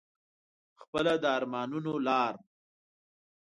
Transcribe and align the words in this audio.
خپله 0.81 1.13
د 1.23 1.25
ارمانونو 1.37 1.93
لار 2.07 2.33